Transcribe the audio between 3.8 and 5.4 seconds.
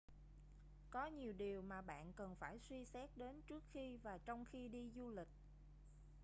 và trong khi đi du lịch